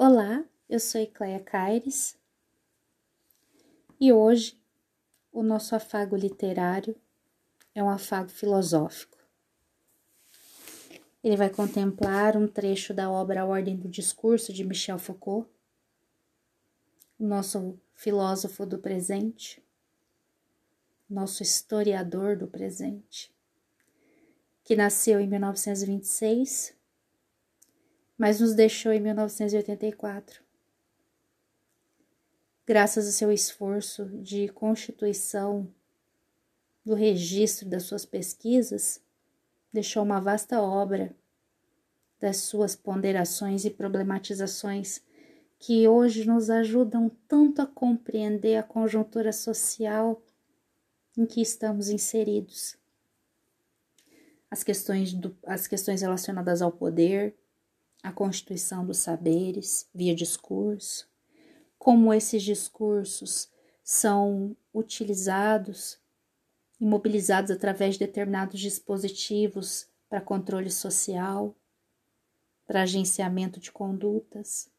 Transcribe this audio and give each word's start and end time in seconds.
Olá, 0.00 0.44
eu 0.70 0.78
sou 0.78 1.00
Ecleia 1.00 1.40
Caires 1.40 2.16
e 4.00 4.12
hoje 4.12 4.56
o 5.32 5.42
nosso 5.42 5.74
afago 5.74 6.14
literário 6.14 6.94
é 7.74 7.82
um 7.82 7.90
afago 7.90 8.28
filosófico. 8.28 9.18
Ele 11.20 11.36
vai 11.36 11.50
contemplar 11.50 12.36
um 12.36 12.46
trecho 12.46 12.94
da 12.94 13.10
obra 13.10 13.40
A 13.40 13.44
Ordem 13.44 13.76
do 13.76 13.88
Discurso 13.88 14.52
de 14.52 14.62
Michel 14.62 15.00
Foucault, 15.00 15.50
o 17.18 17.26
nosso 17.26 17.76
filósofo 17.96 18.64
do 18.64 18.78
presente, 18.78 19.60
nosso 21.10 21.42
historiador 21.42 22.36
do 22.36 22.46
presente, 22.46 23.34
que 24.62 24.76
nasceu 24.76 25.18
em 25.18 25.26
1926 25.26 26.77
mas 28.18 28.40
nos 28.40 28.52
deixou 28.54 28.92
em 28.92 29.00
1984. 29.00 30.42
Graças 32.66 33.06
ao 33.06 33.12
seu 33.12 33.32
esforço 33.32 34.06
de 34.20 34.48
constituição 34.48 35.72
do 36.84 36.94
registro 36.94 37.68
das 37.68 37.84
suas 37.84 38.04
pesquisas, 38.04 39.00
deixou 39.72 40.02
uma 40.02 40.20
vasta 40.20 40.60
obra 40.60 41.14
das 42.20 42.38
suas 42.38 42.74
ponderações 42.74 43.64
e 43.64 43.70
problematizações 43.70 45.00
que 45.58 45.86
hoje 45.88 46.24
nos 46.24 46.50
ajudam 46.50 47.10
tanto 47.26 47.62
a 47.62 47.66
compreender 47.66 48.56
a 48.56 48.62
conjuntura 48.62 49.32
social 49.32 50.20
em 51.16 51.26
que 51.26 51.40
estamos 51.40 51.88
inseridos. 51.88 52.76
As 54.50 54.62
questões, 54.62 55.12
do, 55.12 55.36
as 55.44 55.66
questões 55.66 56.00
relacionadas 56.00 56.62
ao 56.62 56.72
poder, 56.72 57.34
a 58.02 58.12
constituição 58.12 58.86
dos 58.86 58.98
saberes 58.98 59.88
via 59.94 60.14
discurso, 60.14 61.08
como 61.78 62.12
esses 62.12 62.42
discursos 62.42 63.50
são 63.82 64.56
utilizados 64.72 65.98
e 66.80 66.84
mobilizados 66.84 67.50
através 67.50 67.94
de 67.94 68.00
determinados 68.00 68.60
dispositivos 68.60 69.88
para 70.08 70.20
controle 70.20 70.70
social, 70.70 71.56
para 72.66 72.82
agenciamento 72.82 73.58
de 73.58 73.72
condutas, 73.72 74.70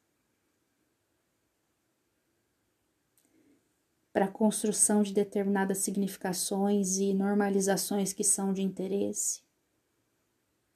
para 4.12 4.28
construção 4.28 5.02
de 5.02 5.12
determinadas 5.12 5.78
significações 5.78 6.96
e 6.98 7.14
normalizações 7.14 8.12
que 8.12 8.24
são 8.24 8.52
de 8.52 8.62
interesse 8.62 9.42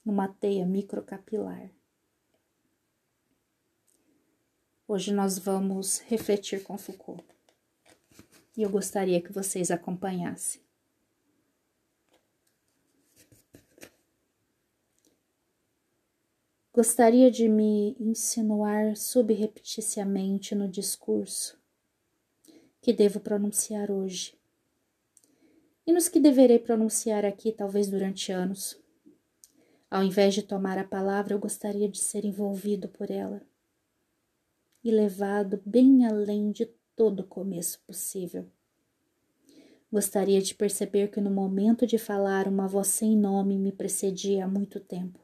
numa 0.04 0.28
teia 0.28 0.66
microcapilar. 0.66 1.70
Hoje 4.86 5.14
nós 5.14 5.38
vamos 5.38 6.00
refletir 6.00 6.62
com 6.62 6.76
Foucault. 6.76 7.24
E 8.54 8.62
eu 8.62 8.68
gostaria 8.68 9.18
que 9.18 9.32
vocês 9.32 9.70
acompanhassem. 9.70 10.60
Gostaria 16.70 17.30
de 17.30 17.48
me 17.48 17.96
insinuar 17.98 18.94
subrepticiamente 18.94 20.54
no 20.54 20.68
discurso 20.68 21.58
que 22.82 22.92
devo 22.92 23.20
pronunciar 23.20 23.90
hoje 23.90 24.38
e 25.86 25.92
nos 25.94 26.10
que 26.10 26.20
deverei 26.20 26.58
pronunciar 26.58 27.24
aqui, 27.24 27.52
talvez 27.52 27.88
durante 27.88 28.30
anos. 28.30 28.78
Ao 29.90 30.02
invés 30.02 30.34
de 30.34 30.42
tomar 30.42 30.76
a 30.76 30.84
palavra, 30.84 31.32
eu 31.32 31.38
gostaria 31.38 31.88
de 31.88 31.98
ser 31.98 32.26
envolvido 32.26 32.86
por 32.86 33.10
ela 33.10 33.40
e 34.84 34.90
levado 34.90 35.60
bem 35.64 36.06
além 36.06 36.52
de 36.52 36.66
todo 36.94 37.24
começo 37.24 37.80
possível. 37.86 38.46
Gostaria 39.90 40.42
de 40.42 40.54
perceber 40.54 41.08
que 41.08 41.20
no 41.20 41.30
momento 41.30 41.86
de 41.86 41.96
falar 41.96 42.46
uma 42.46 42.68
voz 42.68 42.88
sem 42.88 43.16
nome 43.16 43.56
me 43.56 43.72
precedia 43.72 44.44
há 44.44 44.48
muito 44.48 44.78
tempo. 44.78 45.18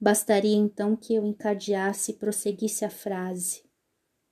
Bastaria 0.00 0.56
então 0.56 0.96
que 0.96 1.14
eu 1.14 1.24
encadeasse 1.24 2.12
e 2.12 2.14
prosseguisse 2.14 2.84
a 2.84 2.90
frase, 2.90 3.64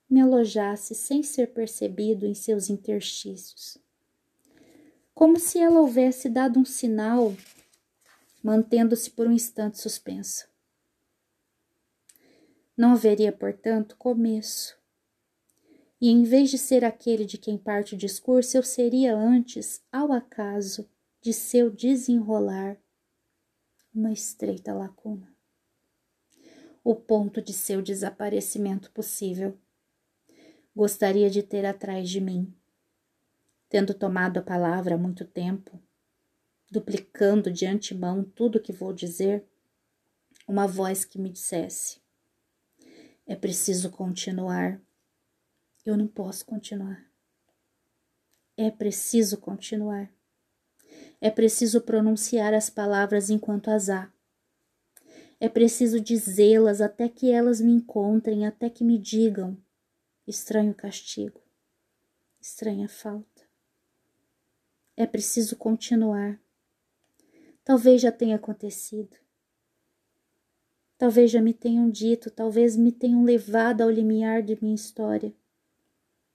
me 0.08 0.20
alojasse 0.20 0.94
sem 0.94 1.22
ser 1.22 1.52
percebido 1.52 2.26
em 2.26 2.34
seus 2.34 2.70
interstícios. 2.70 3.76
Como 5.14 5.38
se 5.38 5.58
ela 5.58 5.80
houvesse 5.80 6.28
dado 6.28 6.58
um 6.58 6.64
sinal, 6.64 7.34
mantendo-se 8.42 9.10
por 9.10 9.26
um 9.26 9.32
instante 9.32 9.78
suspensa. 9.78 10.46
Não 12.76 12.92
haveria, 12.92 13.32
portanto, 13.32 13.96
começo. 13.96 14.76
E 15.98 16.10
em 16.10 16.24
vez 16.24 16.50
de 16.50 16.58
ser 16.58 16.84
aquele 16.84 17.24
de 17.24 17.38
quem 17.38 17.56
parte 17.56 17.94
o 17.94 17.98
discurso, 17.98 18.56
eu 18.56 18.62
seria 18.62 19.16
antes, 19.16 19.82
ao 19.90 20.12
acaso, 20.12 20.86
de 21.22 21.32
seu 21.32 21.70
desenrolar, 21.70 22.76
uma 23.94 24.12
estreita 24.12 24.74
lacuna. 24.74 25.34
O 26.84 26.94
ponto 26.94 27.40
de 27.40 27.54
seu 27.54 27.80
desaparecimento 27.80 28.90
possível. 28.90 29.58
Gostaria 30.74 31.30
de 31.30 31.42
ter 31.42 31.64
atrás 31.64 32.10
de 32.10 32.20
mim, 32.20 32.54
tendo 33.70 33.94
tomado 33.94 34.38
a 34.38 34.42
palavra 34.42 34.94
há 34.94 34.98
muito 34.98 35.24
tempo, 35.24 35.82
duplicando 36.70 37.50
de 37.50 37.64
antemão 37.64 38.22
tudo 38.22 38.58
o 38.58 38.60
que 38.60 38.72
vou 38.72 38.92
dizer, 38.92 39.44
uma 40.46 40.66
voz 40.66 41.06
que 41.06 41.18
me 41.18 41.30
dissesse: 41.30 41.98
é 43.26 43.34
preciso 43.34 43.90
continuar. 43.90 44.80
Eu 45.84 45.96
não 45.96 46.06
posso 46.06 46.46
continuar. 46.46 47.04
É 48.56 48.70
preciso 48.70 49.38
continuar. 49.38 50.12
É 51.20 51.28
preciso 51.28 51.80
pronunciar 51.80 52.54
as 52.54 52.70
palavras 52.70 53.28
enquanto 53.28 53.68
as 53.68 53.90
há. 53.90 54.12
É 55.40 55.48
preciso 55.48 56.00
dizê-las 56.00 56.80
até 56.80 57.08
que 57.08 57.30
elas 57.30 57.60
me 57.60 57.72
encontrem, 57.72 58.46
até 58.46 58.70
que 58.70 58.84
me 58.84 58.96
digam: 58.96 59.60
estranho 60.26 60.72
castigo, 60.72 61.42
estranha 62.40 62.88
falta. 62.88 63.42
É 64.96 65.04
preciso 65.04 65.56
continuar. 65.56 66.40
Talvez 67.64 68.00
já 68.00 68.12
tenha 68.12 68.36
acontecido. 68.36 69.25
Talvez 70.98 71.30
já 71.30 71.42
me 71.42 71.52
tenham 71.52 71.90
dito, 71.90 72.30
talvez 72.30 72.74
me 72.74 72.90
tenham 72.90 73.22
levado 73.22 73.82
ao 73.82 73.90
limiar 73.90 74.42
de 74.42 74.56
minha 74.62 74.74
história, 74.74 75.34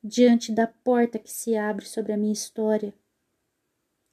diante 0.03 0.51
da 0.51 0.67
porta 0.67 1.17
que 1.17 1.31
se 1.31 1.55
abre 1.55 1.85
sobre 1.85 2.13
a 2.13 2.17
minha 2.17 2.31
história. 2.31 2.93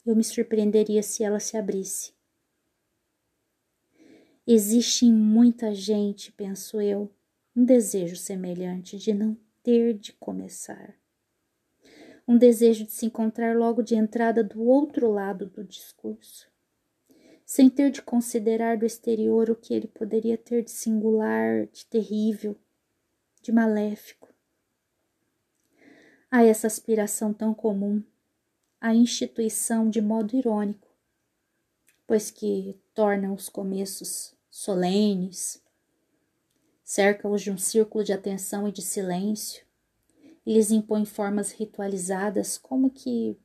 Eu 0.07 0.17
me 0.17 0.25
surpreenderia 0.25 1.03
se 1.03 1.23
ela 1.23 1.39
se 1.39 1.57
abrisse. 1.59 2.15
Existe 4.47 5.05
em 5.05 5.13
muita 5.13 5.75
gente, 5.75 6.33
penso 6.33 6.81
eu, 6.81 7.13
um 7.55 7.63
desejo 7.63 8.17
semelhante 8.17 8.97
de 8.97 9.13
não 9.13 9.37
ter 9.63 9.93
de 9.93 10.15
começar. 10.15 10.95
Um 12.27 12.39
desejo 12.39 12.87
de 12.87 12.93
se 12.93 13.05
encontrar 13.05 13.55
logo 13.55 13.83
de 13.83 13.95
entrada 13.95 14.43
do 14.43 14.63
outro 14.63 15.11
lado 15.11 15.45
do 15.45 15.63
discurso 15.63 16.49
sem 17.49 17.71
ter 17.71 17.91
de 17.91 18.03
considerar 18.03 18.77
do 18.77 18.85
exterior 18.85 19.49
o 19.49 19.57
que 19.57 19.73
ele 19.73 19.89
poderia 19.89 20.37
ter 20.37 20.63
de 20.63 20.71
singular, 20.71 21.67
de 21.69 21.87
terrível, 21.87 22.55
de 23.41 23.51
maléfico. 23.51 24.29
Há 26.31 26.45
essa 26.45 26.67
aspiração 26.67 27.33
tão 27.33 27.55
comum, 27.55 28.05
a 28.79 28.95
instituição 28.95 29.89
de 29.89 29.99
modo 29.99 30.37
irônico, 30.37 30.95
pois 32.07 32.31
que 32.31 32.79
torna 32.93 33.33
os 33.33 33.49
começos 33.49 34.35
solenes, 34.51 35.63
cerca-os 36.85 37.41
de 37.41 37.51
um 37.51 37.57
círculo 37.57 38.05
de 38.05 38.13
atenção 38.13 38.69
e 38.69 38.73
de 38.73 38.83
silêncio, 38.83 39.65
e 40.45 40.53
lhes 40.53 40.71
impõe 40.71 41.07
formas 41.07 41.53
ritualizadas 41.53 42.59
como 42.59 42.91
que 42.91 43.39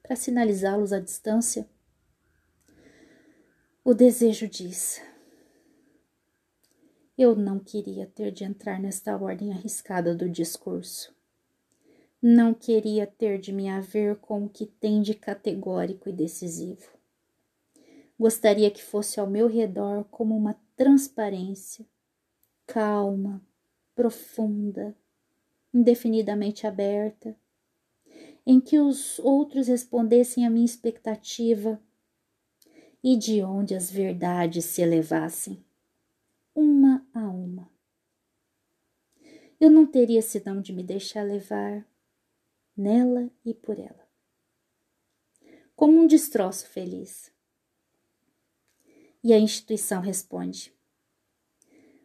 para 0.00 0.14
sinalizá-los 0.14 0.92
à 0.92 1.00
distância 1.00 1.68
o 3.86 3.94
desejo 3.94 4.48
diz: 4.48 5.00
Eu 7.16 7.36
não 7.36 7.60
queria 7.60 8.04
ter 8.04 8.32
de 8.32 8.42
entrar 8.42 8.80
nesta 8.80 9.16
ordem 9.16 9.52
arriscada 9.52 10.12
do 10.12 10.28
discurso. 10.28 11.14
Não 12.20 12.52
queria 12.52 13.06
ter 13.06 13.38
de 13.38 13.52
me 13.52 13.68
haver 13.68 14.16
com 14.16 14.44
o 14.44 14.48
que 14.48 14.66
tem 14.66 15.00
de 15.00 15.14
categórico 15.14 16.08
e 16.08 16.12
decisivo. 16.12 16.98
Gostaria 18.18 18.72
que 18.72 18.82
fosse 18.82 19.20
ao 19.20 19.26
meu 19.28 19.46
redor 19.46 20.02
como 20.10 20.36
uma 20.36 20.58
transparência, 20.74 21.86
calma, 22.66 23.40
profunda, 23.94 24.96
indefinidamente 25.72 26.66
aberta, 26.66 27.36
em 28.44 28.58
que 28.58 28.80
os 28.80 29.20
outros 29.20 29.68
respondessem 29.68 30.44
à 30.44 30.50
minha 30.50 30.66
expectativa 30.66 31.80
e 33.08 33.16
de 33.16 33.40
onde 33.40 33.72
as 33.72 33.88
verdades 33.88 34.64
se 34.64 34.82
elevassem, 34.82 35.64
uma 36.52 37.06
a 37.14 37.20
uma. 37.20 37.70
eu 39.60 39.70
não 39.70 39.86
teria 39.86 40.20
senão 40.20 40.60
de 40.60 40.72
me 40.72 40.82
deixar 40.82 41.22
levar 41.22 41.86
nela 42.76 43.30
e 43.44 43.54
por 43.54 43.78
ela. 43.78 44.08
Como 45.76 46.00
um 46.00 46.04
destroço 46.04 46.66
feliz. 46.66 47.32
E 49.22 49.32
a 49.32 49.38
instituição 49.38 50.00
responde: 50.00 50.74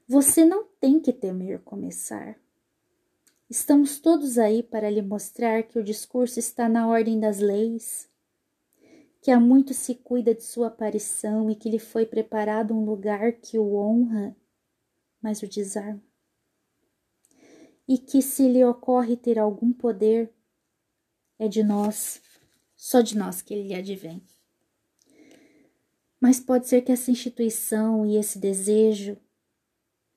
Você 0.07 0.45
não 0.45 0.65
tem 0.79 0.99
que 0.99 1.11
temer 1.11 1.61
começar. 1.61 2.39
Estamos 3.49 3.99
todos 3.99 4.37
aí 4.37 4.61
para 4.61 4.87
lhe 4.87 5.01
mostrar 5.01 5.63
que 5.63 5.79
o 5.79 5.83
discurso 5.83 6.37
está 6.37 6.69
na 6.69 6.87
ordem 6.87 7.19
das 7.19 7.39
leis, 7.39 8.10
que 9.21 9.29
há 9.29 9.39
muito 9.39 9.71
se 9.71 9.93
cuida 9.93 10.33
de 10.33 10.43
sua 10.43 10.67
aparição 10.67 11.49
e 11.49 11.55
que 11.55 11.69
lhe 11.69 11.77
foi 11.77 12.07
preparado 12.07 12.73
um 12.73 12.83
lugar 12.83 13.33
que 13.33 13.59
o 13.59 13.75
honra, 13.75 14.35
mas 15.21 15.43
o 15.43 15.47
desarma. 15.47 16.01
E 17.87 17.99
que 17.99 18.19
se 18.19 18.47
lhe 18.47 18.65
ocorre 18.65 19.15
ter 19.15 19.37
algum 19.37 19.71
poder, 19.71 20.33
é 21.37 21.47
de 21.47 21.61
nós, 21.63 22.19
só 22.75 23.01
de 23.01 23.15
nós 23.15 23.43
que 23.43 23.53
ele 23.53 23.67
lhe 23.67 23.75
advém. 23.75 24.23
Mas 26.19 26.39
pode 26.39 26.67
ser 26.67 26.81
que 26.81 26.91
essa 26.91 27.11
instituição 27.11 28.05
e 28.05 28.17
esse 28.17 28.39
desejo 28.39 29.17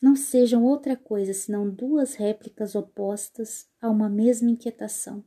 não 0.00 0.16
sejam 0.16 0.64
outra 0.64 0.96
coisa 0.96 1.32
senão 1.34 1.68
duas 1.68 2.14
réplicas 2.14 2.74
opostas 2.74 3.68
a 3.80 3.90
uma 3.90 4.08
mesma 4.08 4.50
inquietação. 4.50 5.24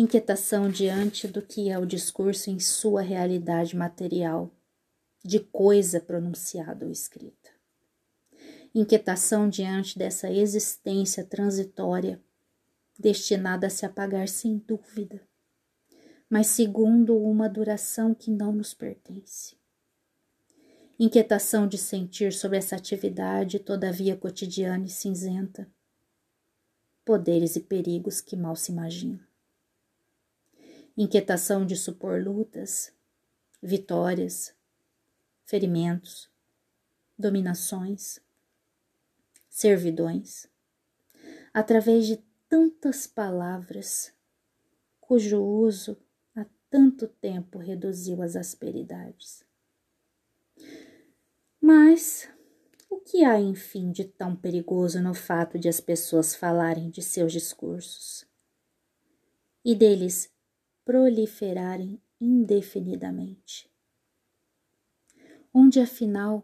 Inquietação 0.00 0.70
diante 0.70 1.26
do 1.26 1.42
que 1.42 1.68
é 1.70 1.76
o 1.76 1.84
discurso 1.84 2.50
em 2.50 2.60
sua 2.60 3.02
realidade 3.02 3.76
material, 3.76 4.48
de 5.24 5.40
coisa 5.40 6.00
pronunciada 6.00 6.86
ou 6.86 6.92
escrita. 6.92 7.50
Inquietação 8.72 9.48
diante 9.48 9.98
dessa 9.98 10.30
existência 10.30 11.24
transitória, 11.24 12.22
destinada 12.96 13.66
a 13.66 13.70
se 13.70 13.84
apagar 13.84 14.28
sem 14.28 14.58
dúvida, 14.58 15.20
mas 16.30 16.46
segundo 16.46 17.16
uma 17.18 17.48
duração 17.48 18.14
que 18.14 18.30
não 18.30 18.52
nos 18.52 18.72
pertence 18.72 19.58
inquietação 20.98 21.68
de 21.68 21.78
sentir 21.78 22.32
sobre 22.32 22.58
essa 22.58 22.74
atividade, 22.74 23.60
todavia 23.60 24.16
cotidiana 24.16 24.84
e 24.84 24.88
cinzenta, 24.88 25.70
poderes 27.04 27.54
e 27.54 27.60
perigos 27.60 28.20
que 28.20 28.34
mal 28.36 28.56
se 28.56 28.72
imagina. 28.72 29.27
Inquietação 31.00 31.64
de 31.64 31.76
supor 31.76 32.20
lutas, 32.20 32.92
vitórias, 33.62 34.52
ferimentos, 35.46 36.28
dominações, 37.16 38.18
servidões, 39.48 40.48
através 41.54 42.04
de 42.04 42.16
tantas 42.48 43.06
palavras 43.06 44.12
cujo 45.00 45.40
uso 45.40 45.96
há 46.34 46.44
tanto 46.68 47.06
tempo 47.06 47.58
reduziu 47.58 48.20
as 48.20 48.34
asperidades. 48.34 49.44
Mas 51.60 52.28
o 52.90 52.98
que 52.98 53.22
há, 53.22 53.40
enfim, 53.40 53.92
de 53.92 54.02
tão 54.02 54.34
perigoso 54.34 55.00
no 55.00 55.14
fato 55.14 55.60
de 55.60 55.68
as 55.68 55.80
pessoas 55.80 56.34
falarem 56.34 56.90
de 56.90 57.02
seus 57.02 57.32
discursos 57.32 58.26
e 59.64 59.76
deles 59.76 60.36
proliferarem 60.88 62.00
indefinidamente? 62.18 63.70
Onde 65.52 65.80
afinal 65.80 66.42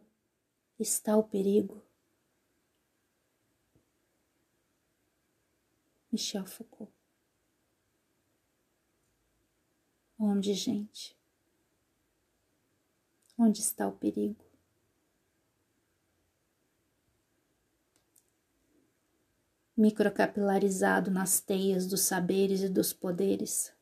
está 0.79 1.17
o 1.17 1.23
perigo? 1.23 1.83
Michel 6.13 6.45
Foucault. 6.45 6.93
Onde, 10.19 10.53
gente? 10.53 11.17
Onde 13.39 13.61
está 13.61 13.89
o 13.89 13.93
perigo? 13.93 14.45
microcapilarizado 19.77 21.11
nas 21.11 21.41
teias 21.41 21.85
dos 21.85 22.03
saberes 22.03 22.63
e 22.63 22.69
dos 22.69 22.93
poderes. 22.93 23.75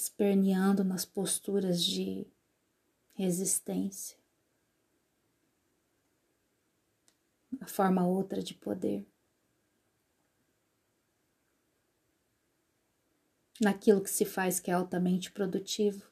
Esperneando 0.00 0.84
nas 0.84 1.04
posturas 1.04 1.82
de 1.82 2.26
resistência, 3.14 4.16
a 7.60 7.66
forma 7.66 8.06
outra 8.06 8.42
de 8.42 8.54
poder. 8.54 9.04
Naquilo 13.60 14.00
que 14.00 14.10
se 14.10 14.24
faz 14.24 14.60
que 14.60 14.70
é 14.70 14.74
altamente 14.74 15.32
produtivo. 15.32 16.08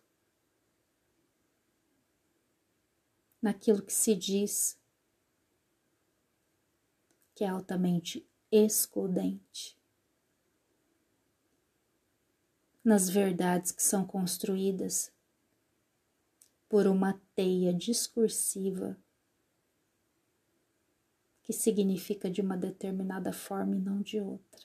naquilo 3.46 3.80
que 3.80 3.92
se 3.92 4.12
diz 4.16 4.76
que 7.32 7.44
é 7.44 7.48
altamente 7.48 8.26
excludente, 8.50 9.75
nas 12.86 13.10
verdades 13.10 13.72
que 13.72 13.82
são 13.82 14.06
construídas 14.06 15.12
por 16.68 16.86
uma 16.86 17.20
teia 17.34 17.74
discursiva 17.74 18.96
que 21.42 21.52
significa 21.52 22.30
de 22.30 22.40
uma 22.40 22.56
determinada 22.56 23.32
forma 23.32 23.74
e 23.74 23.80
não 23.80 24.00
de 24.00 24.20
outra. 24.20 24.64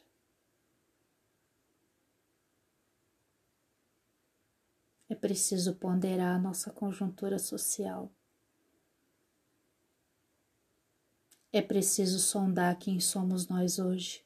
É 5.09 5.15
preciso 5.15 5.73
ponderar 5.73 6.35
a 6.35 6.39
nossa 6.39 6.69
conjuntura 6.69 7.39
social. 7.39 8.11
É 11.51 11.59
preciso 11.59 12.19
sondar 12.19 12.77
quem 12.77 12.99
somos 12.99 13.47
nós 13.47 13.79
hoje. 13.79 14.23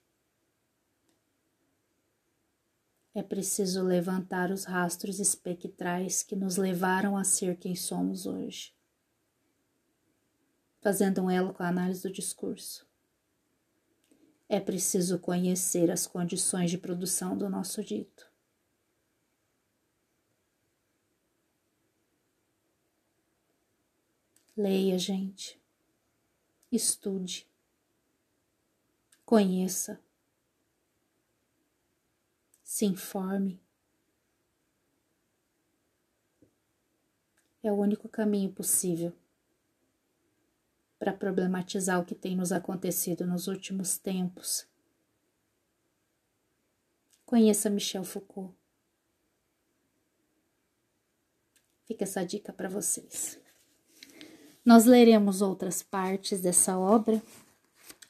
É 3.15 3.23
preciso 3.23 3.81
levantar 3.81 4.51
os 4.51 4.65
rastros 4.65 5.19
espectrais 5.19 6.21
que 6.21 6.35
nos 6.35 6.57
levaram 6.57 7.17
a 7.17 7.23
ser 7.23 7.57
quem 7.57 7.73
somos 7.73 8.25
hoje, 8.25 8.75
fazendo 10.81 11.23
um 11.23 11.31
elo 11.31 11.53
com 11.53 11.63
a 11.63 11.69
análise 11.69 12.03
do 12.03 12.11
discurso. 12.11 12.85
É 14.47 14.59
preciso 14.59 15.17
conhecer 15.17 15.89
as 15.89 16.05
condições 16.05 16.69
de 16.69 16.77
produção 16.77 17.37
do 17.37 17.49
nosso 17.49 17.81
dito. 17.81 18.29
Leia, 24.57 24.99
gente 24.99 25.57
estude, 26.71 27.47
conheça, 29.25 29.99
se 32.65 32.83
informe. 32.83 33.61
É 37.63 37.71
o 37.71 37.75
único 37.75 38.09
caminho 38.09 38.51
possível 38.51 39.13
para 40.97 41.13
problematizar 41.13 41.99
o 41.99 42.05
que 42.05 42.15
tem 42.15 42.35
nos 42.35 42.51
acontecido 42.51 43.25
nos 43.25 43.47
últimos 43.47 43.97
tempos. 43.97 44.67
Conheça 47.25 47.69
Michel 47.69 48.03
Foucault. 48.03 48.53
Fica 51.85 52.03
essa 52.03 52.25
dica 52.25 52.51
para 52.51 52.67
vocês. 52.67 53.39
Nós 54.63 54.85
leremos 54.85 55.41
outras 55.41 55.83
partes 55.83 56.41
dessa 56.41 56.77
obra 56.77 57.21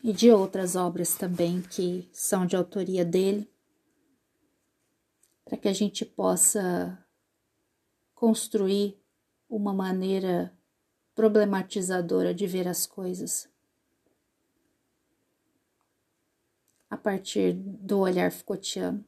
e 0.01 0.13
de 0.13 0.31
outras 0.31 0.77
obras 0.77 1.15
também 1.15 1.61
que 1.61 2.07
são 2.13 2.45
de 2.45 2.55
autoria 2.55 3.03
dele, 3.03 3.49
para 5.55 5.61
que 5.61 5.67
a 5.69 5.73
gente 5.73 6.05
possa 6.05 7.01
construir 8.13 9.01
uma 9.49 9.73
maneira 9.73 10.53
problematizadora 11.13 12.33
de 12.33 12.45
ver 12.45 12.67
as 12.67 12.85
coisas 12.85 13.49
a 16.89 16.97
partir 16.97 17.53
do 17.53 17.99
olhar 17.99 18.33
Foucaultiano. 18.33 19.05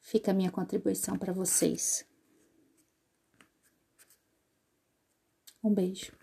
Fica 0.00 0.30
a 0.30 0.34
minha 0.34 0.50
contribuição 0.50 1.18
para 1.18 1.32
vocês. 1.32 2.06
Um 5.62 5.74
beijo. 5.74 6.16